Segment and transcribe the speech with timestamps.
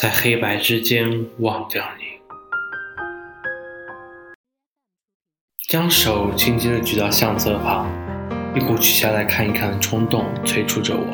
[0.00, 2.04] 在黑白之间忘掉你。
[5.68, 7.90] 将手轻轻地举到相册旁，
[8.54, 11.04] 一股取下来看一看的冲动催促着我，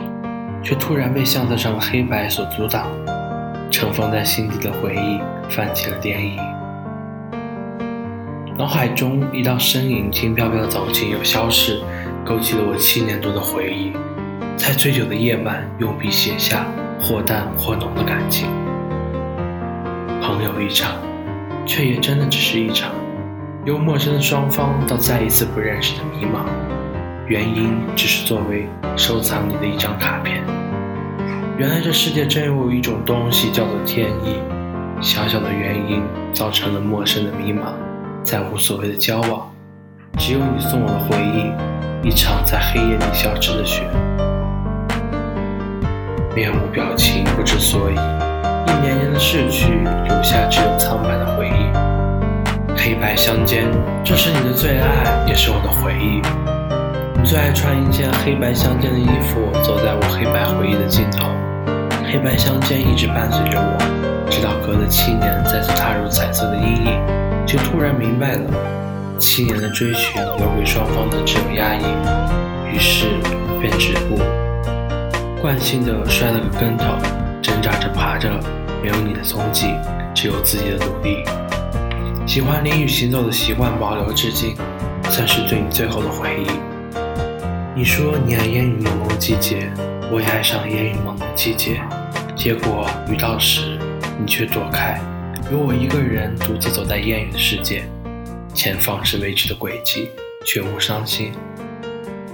[0.63, 2.87] 却突然被相册上的黑白所阻挡。
[3.71, 5.19] 尘封在心底的回忆
[5.51, 6.39] 泛起了涟漪，
[8.59, 11.81] 脑海中一道身影轻飘飘的走近又消逝，
[12.23, 13.95] 勾起了我七年多的回忆。
[14.59, 16.67] 在醉酒的夜晚，用笔写下
[17.01, 18.47] 或淡或浓的感情。
[20.35, 20.97] 朋友一场，
[21.65, 22.91] 却也真的只是一场，
[23.65, 26.45] 由陌生的双方到再一次不认识的迷茫，
[27.29, 28.67] 原因只是作为
[28.97, 30.43] 收藏你的一张卡片。
[31.57, 34.35] 原来这世界真有一种东西叫做天意，
[35.01, 37.73] 小小的原因造成了陌生的迷茫，
[38.25, 39.49] 再无所谓的交往，
[40.19, 43.85] 只有你送我的回忆，一场在黑夜里消失的雪，
[46.35, 47.95] 面无表情，不知所以，
[53.25, 53.67] 相间，
[54.05, 56.21] 这是你的最爱，也是我的回忆。
[57.19, 61.27] 你最爱穿一件黑白相间的衣服，走在我黑白回忆的尽头。
[62.05, 68.45] 黑白相间一直伴随着我，直到隔了七年再次踏入彩色的阴影，却突然明白了，
[69.19, 71.83] 七年的追寻留给双方的只有压抑，
[72.71, 73.07] 于是
[73.59, 74.21] 便止步，
[75.41, 76.85] 惯性的摔了个跟头，
[77.41, 78.29] 挣扎着爬着，
[78.83, 79.69] 没有你的踪迹，
[80.15, 81.25] 只有自己的努力。
[82.27, 84.57] 喜欢淋雨行走的习惯保留至今，
[85.11, 86.47] 算是对你最后的回忆。
[87.77, 89.71] 你说你爱烟雨蒙蒙季节，
[90.11, 91.81] 我也爱上烟雨蒙蒙季节。
[92.35, 93.79] 结果遇到时，
[94.19, 94.99] 你却躲开，
[95.51, 97.85] 留我一个人独自走在烟雨的世界。
[98.55, 100.09] 前方是未知的轨迹，
[100.47, 101.31] 却无伤心。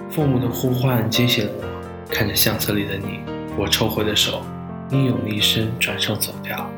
[0.08, 3.20] 父母的呼唤惊醒了我，看着相册里的你，
[3.56, 4.40] 我抽回的手，
[4.88, 6.70] 你勇了一声，转身走掉，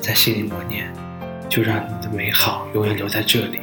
[0.00, 0.90] 在心里默念：
[1.48, 3.60] 就让你的美好永远留在这里。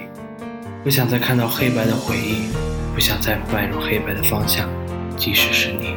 [0.83, 2.47] 不想再看到黑白的回忆，
[2.93, 4.67] 不想再迈入黑白的方向，
[5.15, 5.95] 即使是你。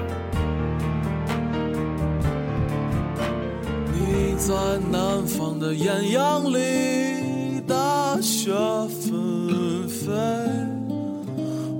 [3.92, 4.54] 你在
[4.92, 8.52] 南方的艳阳里，大雪
[8.88, 10.12] 纷飞；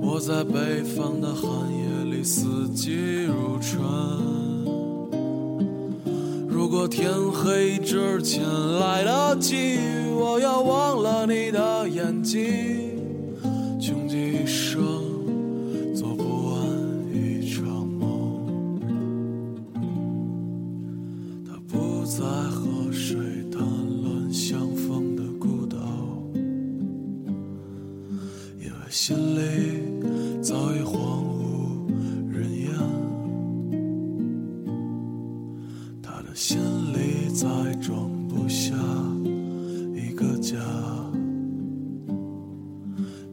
[0.01, 4.44] 我在北方的寒夜里，四季如春。
[6.65, 8.41] 如果天黑之前
[8.79, 9.77] 来得及，
[10.15, 12.41] 我要忘了你的眼睛，
[13.79, 14.83] 穷极一生
[15.93, 16.57] 做不完
[17.13, 18.81] 一场梦。
[21.45, 23.15] 他不再和谁
[40.55, 40.61] 家，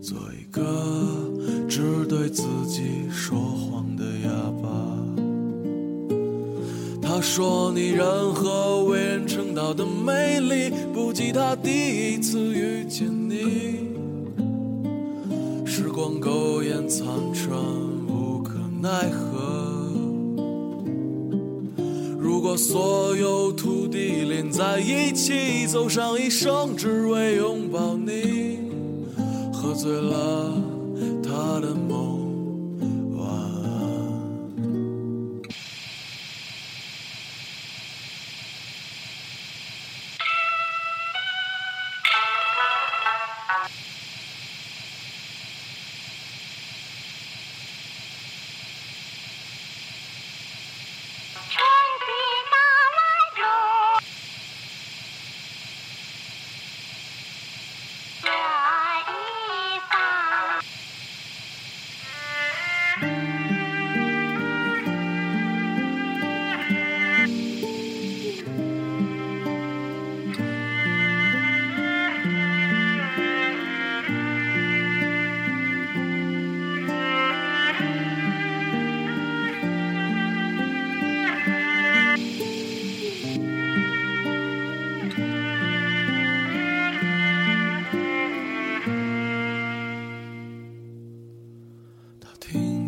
[0.01, 0.61] 做一个
[1.69, 4.31] 只对自己说谎的哑
[4.63, 4.69] 巴。
[7.01, 13.93] 他说你任何为人称道的美丽，不及他第一次遇见你。
[15.65, 17.57] 时光苟延残喘，
[18.09, 19.21] 无可奈何。
[22.19, 28.59] 如果所有土地连在一起，走上一生，只为拥抱你，
[29.51, 30.53] 喝醉了
[31.23, 32.22] 他的梦。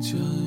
[0.05, 0.44] 听见有。